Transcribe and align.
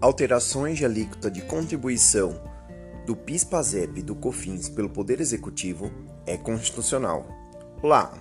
Alterações 0.00 0.78
de 0.78 0.84
alíquota 0.84 1.28
de 1.28 1.42
contribuição 1.42 2.40
do 3.04 3.16
PIS/PASEP 3.16 3.98
e 3.98 4.02
do 4.02 4.14
COFINS 4.14 4.68
pelo 4.68 4.88
Poder 4.88 5.20
Executivo 5.20 5.90
é 6.24 6.36
constitucional. 6.36 7.26
Olá, 7.82 8.16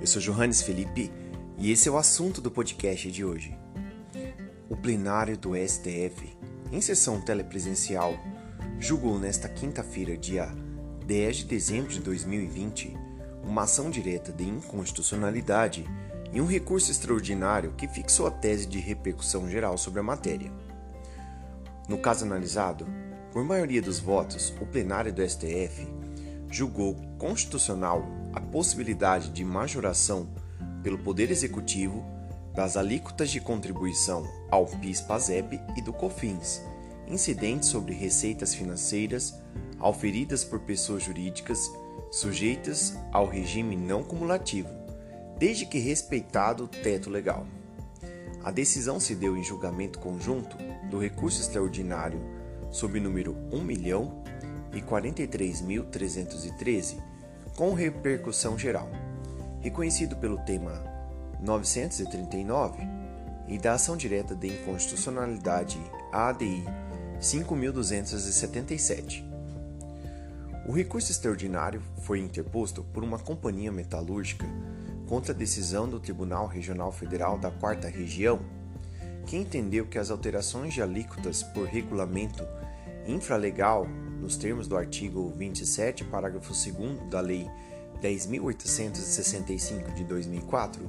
eu 0.00 0.06
sou 0.06 0.22
Johannes 0.22 0.62
Felipe 0.62 1.12
e 1.58 1.70
esse 1.70 1.86
é 1.86 1.92
o 1.92 1.98
assunto 1.98 2.40
do 2.40 2.50
podcast 2.50 3.12
de 3.12 3.22
hoje. 3.22 3.54
O 4.70 4.76
plenário 4.76 5.36
do 5.36 5.50
STF, 5.54 6.34
em 6.72 6.80
sessão 6.80 7.20
telepresencial, 7.20 8.14
julgou 8.80 9.18
nesta 9.18 9.50
quinta-feira, 9.50 10.16
dia 10.16 10.48
10 11.04 11.36
de 11.36 11.44
dezembro 11.44 11.92
de 11.92 12.00
2020, 12.00 12.96
uma 13.44 13.64
ação 13.64 13.90
direta 13.90 14.32
de 14.32 14.44
inconstitucionalidade 14.44 15.84
e 16.32 16.40
um 16.40 16.46
recurso 16.46 16.90
extraordinário 16.90 17.74
que 17.76 17.86
fixou 17.86 18.26
a 18.26 18.30
tese 18.30 18.64
de 18.64 18.78
repercussão 18.78 19.46
geral 19.46 19.76
sobre 19.76 20.00
a 20.00 20.02
matéria. 20.02 20.50
No 21.88 21.98
caso 21.98 22.24
analisado, 22.24 22.86
por 23.32 23.44
maioria 23.44 23.82
dos 23.82 23.98
votos, 23.98 24.54
o 24.60 24.66
plenário 24.66 25.12
do 25.12 25.26
STF 25.26 25.86
julgou 26.50 26.94
constitucional 27.18 28.04
a 28.32 28.40
possibilidade 28.40 29.30
de 29.30 29.44
majoração 29.44 30.28
pelo 30.82 30.98
Poder 30.98 31.30
Executivo 31.30 32.04
das 32.54 32.76
alíquotas 32.76 33.30
de 33.30 33.40
contribuição 33.40 34.28
ao 34.50 34.66
PIS/PASEP 34.66 35.60
e 35.76 35.82
do 35.82 35.92
COFINS, 35.92 36.62
incidentes 37.08 37.68
sobre 37.68 37.94
receitas 37.94 38.54
financeiras 38.54 39.34
auferidas 39.78 40.44
por 40.44 40.60
pessoas 40.60 41.02
jurídicas 41.02 41.70
sujeitas 42.10 42.96
ao 43.10 43.26
regime 43.26 43.74
não 43.74 44.04
cumulativo, 44.04 44.68
desde 45.38 45.66
que 45.66 45.78
respeitado 45.78 46.64
o 46.64 46.68
teto 46.68 47.10
legal. 47.10 47.46
A 48.44 48.50
decisão 48.50 48.98
se 48.98 49.14
deu 49.14 49.36
em 49.36 49.44
julgamento 49.44 50.00
conjunto 50.00 50.56
do 50.90 50.98
recurso 50.98 51.40
extraordinário 51.40 52.20
sob 52.70 52.98
número 52.98 53.36
1 53.52 53.62
milhão 53.62 54.20
e 54.72 54.80
43.313, 54.80 56.96
com 57.54 57.72
repercussão 57.72 58.58
geral, 58.58 58.90
reconhecido 59.60 60.16
pelo 60.16 60.38
tema 60.38 60.82
939 61.40 62.82
e 63.46 63.56
da 63.58 63.74
ação 63.74 63.96
direta 63.96 64.34
de 64.34 64.48
inconstitucionalidade 64.48 65.78
ADI 66.10 66.64
5.277. 67.20 69.22
O 70.66 70.72
recurso 70.72 71.12
extraordinário 71.12 71.80
foi 72.02 72.18
interposto 72.18 72.82
por 72.92 73.04
uma 73.04 73.18
companhia 73.18 73.70
metalúrgica 73.70 74.46
contra 75.12 75.34
a 75.34 75.36
decisão 75.36 75.86
do 75.86 76.00
Tribunal 76.00 76.46
Regional 76.46 76.90
Federal 76.90 77.36
da 77.36 77.50
Quarta 77.50 77.86
Região, 77.86 78.40
que 79.26 79.36
entendeu 79.36 79.84
que 79.84 79.98
as 79.98 80.10
alterações 80.10 80.72
de 80.72 80.80
alíquotas 80.80 81.42
por 81.42 81.66
regulamento 81.66 82.42
infralegal, 83.06 83.86
nos 84.18 84.38
termos 84.38 84.66
do 84.66 84.74
artigo 84.74 85.30
27, 85.36 86.02
parágrafo 86.04 86.54
2 86.54 87.10
da 87.10 87.20
Lei 87.20 87.46
10.865 88.00 89.92
de 89.92 90.02
2004, 90.02 90.82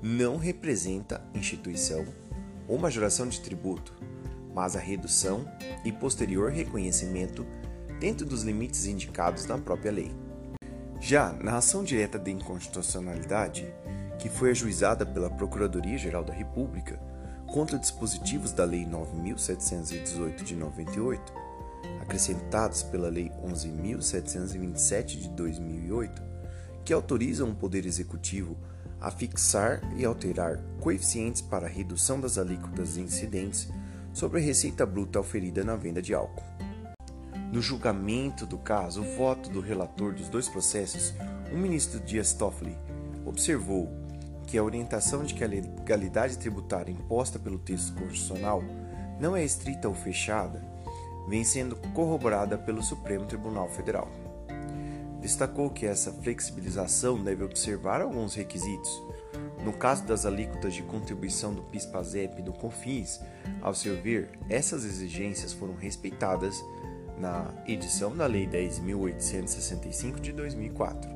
não 0.00 0.38
representa 0.38 1.22
instituição 1.34 2.06
ou 2.66 2.78
majoração 2.78 3.28
de 3.28 3.38
tributo, 3.38 3.92
mas 4.54 4.76
a 4.76 4.80
redução 4.80 5.46
e 5.84 5.92
posterior 5.92 6.50
reconhecimento 6.50 7.46
dentro 8.00 8.24
dos 8.24 8.44
limites 8.44 8.86
indicados 8.86 9.44
na 9.44 9.58
própria 9.58 9.92
lei. 9.92 10.27
Já 11.08 11.32
na 11.32 11.56
ação 11.56 11.82
direta 11.82 12.18
de 12.18 12.30
inconstitucionalidade, 12.30 13.66
que 14.18 14.28
foi 14.28 14.50
ajuizada 14.50 15.06
pela 15.06 15.30
Procuradoria-Geral 15.30 16.22
da 16.22 16.34
República 16.34 17.00
contra 17.46 17.78
dispositivos 17.78 18.52
da 18.52 18.66
Lei 18.66 18.84
9718 18.84 20.44
de 20.44 20.54
98, 20.54 21.32
acrescentados 22.02 22.82
pela 22.82 23.08
Lei 23.08 23.32
11727 23.42 25.18
de 25.18 25.30
2008, 25.30 26.22
que 26.84 26.92
autorizam 26.92 27.48
o 27.48 27.54
Poder 27.54 27.86
Executivo 27.86 28.54
a 29.00 29.10
fixar 29.10 29.80
e 29.96 30.04
alterar 30.04 30.58
coeficientes 30.78 31.40
para 31.40 31.66
redução 31.66 32.20
das 32.20 32.36
alíquotas 32.36 32.98
incidentes 32.98 33.66
sobre 34.12 34.40
a 34.40 34.44
receita 34.44 34.84
bruta 34.84 35.18
oferida 35.18 35.64
na 35.64 35.74
venda 35.74 36.02
de 36.02 36.12
álcool. 36.12 36.57
No 37.50 37.62
julgamento 37.62 38.44
do 38.44 38.58
caso, 38.58 39.00
o 39.00 39.16
voto 39.16 39.48
do 39.48 39.60
relator 39.60 40.12
dos 40.12 40.28
dois 40.28 40.48
processos, 40.48 41.14
o 41.50 41.56
ministro 41.56 41.98
Dias 41.98 42.34
Toffoli, 42.34 42.76
observou 43.24 43.88
que 44.46 44.58
a 44.58 44.62
orientação 44.62 45.24
de 45.24 45.32
que 45.32 45.42
a 45.42 45.46
legalidade 45.46 46.36
tributária 46.36 46.92
imposta 46.92 47.38
pelo 47.38 47.58
texto 47.58 47.94
constitucional 47.94 48.62
não 49.18 49.34
é 49.34 49.42
estrita 49.42 49.88
ou 49.88 49.94
fechada, 49.94 50.62
vem 51.26 51.42
sendo 51.42 51.76
corroborada 51.94 52.58
pelo 52.58 52.82
Supremo 52.82 53.24
Tribunal 53.24 53.68
Federal. 53.70 54.10
Destacou 55.20 55.70
que 55.70 55.86
essa 55.86 56.12
flexibilização 56.12 57.22
deve 57.22 57.44
observar 57.44 58.02
alguns 58.02 58.34
requisitos. 58.34 59.02
No 59.64 59.72
caso 59.72 60.04
das 60.04 60.24
alíquotas 60.24 60.74
de 60.74 60.82
contribuição 60.82 61.52
do 61.52 61.62
PIS/PASEP 61.62 62.40
e 62.40 62.42
do 62.42 62.52
COFINS, 62.52 63.20
ao 63.60 63.74
seu 63.74 64.00
ver, 64.00 64.30
essas 64.48 64.84
exigências 64.84 65.52
foram 65.52 65.74
respeitadas 65.74 66.62
na 67.18 67.52
edição 67.66 68.16
da 68.16 68.26
Lei 68.26 68.46
10.865 68.46 70.20
de 70.20 70.32
2004. 70.32 71.10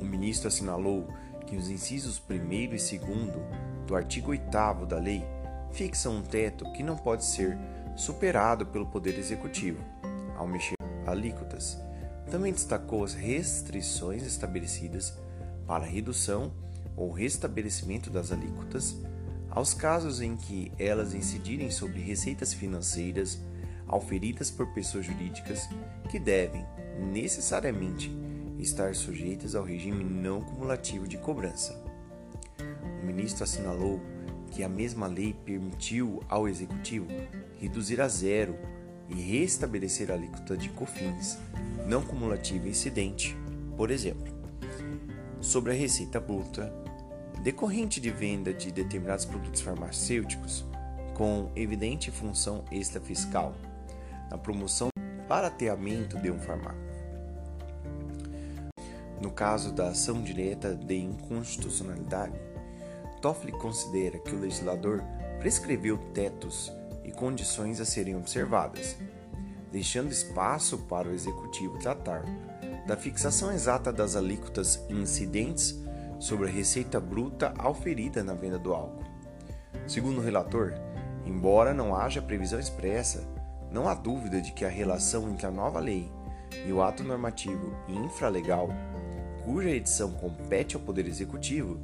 O 0.00 0.04
ministro 0.04 0.48
assinalou 0.48 1.08
que 1.46 1.56
os 1.56 1.70
incisos 1.70 2.20
1 2.28 2.52
e 2.52 2.66
2 2.68 3.00
do 3.86 3.94
artigo 3.94 4.30
8 4.30 4.86
da 4.86 4.98
lei 4.98 5.24
fixam 5.72 6.16
um 6.16 6.22
teto 6.22 6.70
que 6.72 6.82
não 6.82 6.96
pode 6.96 7.24
ser 7.24 7.56
superado 7.94 8.66
pelo 8.66 8.86
Poder 8.86 9.16
Executivo 9.18 9.82
ao 10.36 10.46
mexer 10.46 10.74
alíquotas. 11.06 11.78
Também 12.30 12.52
destacou 12.52 13.04
as 13.04 13.14
restrições 13.14 14.24
estabelecidas 14.24 15.16
para 15.66 15.84
redução 15.84 16.52
ou 16.96 17.12
restabelecimento 17.12 18.10
das 18.10 18.32
alíquotas 18.32 18.96
aos 19.56 19.72
casos 19.72 20.20
em 20.20 20.36
que 20.36 20.70
elas 20.78 21.14
incidirem 21.14 21.70
sobre 21.70 22.00
receitas 22.00 22.52
financeiras 22.52 23.40
auferidas 23.86 24.50
por 24.50 24.66
pessoas 24.74 25.06
jurídicas 25.06 25.68
que 26.10 26.18
devem, 26.18 26.64
necessariamente, 27.12 28.10
estar 28.58 28.94
sujeitas 28.94 29.54
ao 29.54 29.64
regime 29.64 30.02
não 30.02 30.40
cumulativo 30.40 31.06
de 31.06 31.18
cobrança. 31.18 31.82
O 33.02 33.06
ministro 33.06 33.44
assinalou 33.44 34.00
que 34.50 34.64
a 34.64 34.68
mesma 34.68 35.06
lei 35.06 35.34
permitiu 35.44 36.22
ao 36.28 36.48
Executivo 36.48 37.06
reduzir 37.60 38.00
a 38.00 38.08
zero 38.08 38.56
e 39.08 39.14
restabelecer 39.14 40.10
a 40.10 40.14
alíquota 40.14 40.56
de 40.56 40.68
COFINS 40.70 41.38
não 41.86 42.02
cumulativa 42.02 42.68
incidente, 42.68 43.36
por 43.76 43.90
exemplo, 43.90 44.34
sobre 45.40 45.72
a 45.72 45.74
receita 45.74 46.18
bruta 46.18 46.72
decorrente 47.42 48.00
de 48.00 48.10
venda 48.10 48.52
de 48.52 48.72
determinados 48.72 49.24
produtos 49.24 49.60
farmacêuticos 49.60 50.64
com 51.14 51.50
evidente 51.54 52.10
função 52.10 52.64
extrafiscal 52.72 53.54
na 54.30 54.38
promoção 54.38 54.88
barateamento 55.28 56.18
de 56.18 56.30
um 56.30 56.38
fármaco. 56.38 56.86
No 59.20 59.30
caso 59.30 59.72
da 59.72 59.88
ação 59.88 60.22
direta 60.22 60.74
de 60.74 60.96
inconstitucionalidade, 60.96 62.38
Toffoli 63.20 63.52
considera 63.52 64.18
que 64.18 64.34
o 64.34 64.38
legislador 64.38 65.02
prescreveu 65.40 65.98
tetos 66.12 66.72
e 67.04 67.10
condições 67.10 67.80
a 67.80 67.84
serem 67.84 68.16
observadas, 68.16 68.96
deixando 69.72 70.12
espaço 70.12 70.78
para 70.78 71.08
o 71.08 71.14
executivo 71.14 71.78
tratar 71.78 72.24
da 72.86 72.96
fixação 72.96 73.52
exata 73.52 73.92
das 73.92 74.14
alíquotas 74.14 74.84
incidentes 74.88 75.74
sobre 76.20 76.48
a 76.48 76.50
receita 76.50 77.00
bruta 77.00 77.52
auferida 77.58 78.22
na 78.22 78.34
venda 78.34 78.58
do 78.58 78.72
álcool. 78.72 79.04
Segundo 79.86 80.18
o 80.18 80.22
relator, 80.22 80.74
embora 81.24 81.74
não 81.74 81.94
haja 81.96 82.22
previsão 82.22 82.58
expressa 82.58 83.26
não 83.70 83.88
há 83.88 83.94
dúvida 83.94 84.40
de 84.40 84.52
que 84.52 84.64
a 84.64 84.68
relação 84.68 85.28
entre 85.30 85.46
a 85.46 85.50
nova 85.50 85.80
lei 85.80 86.10
e 86.66 86.72
o 86.72 86.82
ato 86.82 87.02
normativo 87.02 87.76
infralegal, 87.88 88.68
cuja 89.44 89.70
edição 89.70 90.12
compete 90.12 90.76
ao 90.76 90.82
Poder 90.82 91.06
Executivo, 91.06 91.78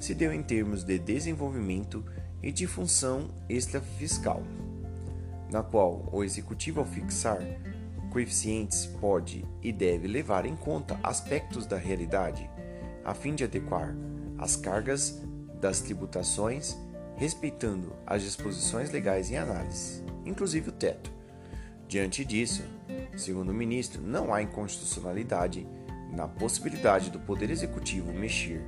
se 0.00 0.14
deu 0.14 0.32
em 0.32 0.42
termos 0.42 0.84
de 0.84 0.98
desenvolvimento 0.98 2.04
e 2.42 2.52
de 2.52 2.66
função 2.66 3.28
extrafiscal, 3.48 4.42
na 5.50 5.62
qual 5.62 6.08
o 6.12 6.22
Executivo, 6.22 6.80
ao 6.80 6.86
fixar 6.86 7.40
coeficientes, 8.10 8.86
pode 8.86 9.44
e 9.62 9.72
deve 9.72 10.06
levar 10.06 10.46
em 10.46 10.54
conta 10.54 10.98
aspectos 11.02 11.66
da 11.66 11.76
realidade, 11.76 12.48
a 13.04 13.14
fim 13.14 13.34
de 13.34 13.44
adequar 13.44 13.94
as 14.38 14.56
cargas 14.56 15.20
das 15.60 15.80
tributações, 15.80 16.76
respeitando 17.16 17.92
as 18.06 18.22
disposições 18.22 18.90
legais 18.90 19.30
em 19.30 19.36
análise, 19.36 20.04
inclusive 20.24 20.68
o 20.68 20.72
teto 20.72 21.14
Diante 21.88 22.24
disso, 22.24 22.64
segundo 23.16 23.50
o 23.50 23.54
ministro, 23.54 24.02
não 24.02 24.32
há 24.32 24.42
inconstitucionalidade 24.42 25.66
na 26.10 26.26
possibilidade 26.26 27.10
do 27.10 27.18
Poder 27.20 27.50
Executivo 27.50 28.12
mexer 28.12 28.62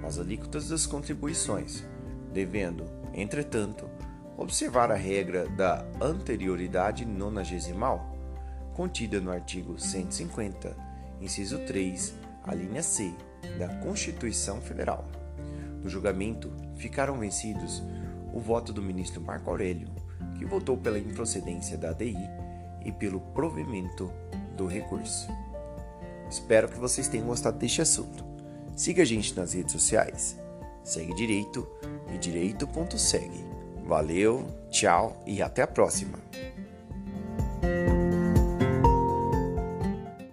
nas 0.00 0.18
alíquotas 0.18 0.68
das 0.68 0.86
contribuições, 0.86 1.84
devendo, 2.32 2.84
entretanto, 3.12 3.88
observar 4.36 4.90
a 4.90 4.94
regra 4.94 5.46
da 5.48 5.84
anterioridade 6.00 7.04
nonagesimal, 7.04 8.16
contida 8.74 9.20
no 9.20 9.30
artigo 9.30 9.78
150, 9.78 10.74
inciso 11.20 11.58
3, 11.66 12.14
a 12.44 12.54
linha 12.54 12.82
C 12.82 13.12
da 13.58 13.68
Constituição 13.80 14.60
Federal. 14.60 15.06
No 15.82 15.90
julgamento, 15.90 16.50
ficaram 16.76 17.18
vencidos 17.18 17.82
o 18.32 18.40
voto 18.40 18.72
do 18.72 18.82
ministro 18.82 19.20
Marco 19.20 19.50
Aurélio, 19.50 19.88
que 20.38 20.44
votou 20.46 20.76
pela 20.76 20.98
improcedência 20.98 21.76
da 21.76 21.90
ADI 21.90 22.16
e 22.84 22.92
pelo 22.92 23.20
provimento 23.20 24.12
do 24.56 24.66
recurso. 24.66 25.28
Espero 26.28 26.68
que 26.68 26.78
vocês 26.78 27.08
tenham 27.08 27.26
gostado 27.26 27.58
deste 27.58 27.82
assunto. 27.82 28.24
Siga 28.76 29.02
a 29.02 29.06
gente 29.06 29.36
nas 29.36 29.52
redes 29.52 29.72
sociais. 29.72 30.38
Segue 30.82 31.14
Direito 31.14 31.68
e 32.14 32.18
direito.segue. 32.18 33.44
Valeu, 33.84 34.46
tchau 34.70 35.20
e 35.26 35.42
até 35.42 35.62
a 35.62 35.66
próxima! 35.66 36.18